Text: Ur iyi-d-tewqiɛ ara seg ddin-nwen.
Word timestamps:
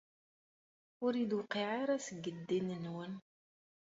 Ur 1.05 1.13
iyi-d-tewqiɛ 1.15 1.69
ara 1.81 1.95
seg 2.05 2.17
ddin-nwen. 2.37 3.13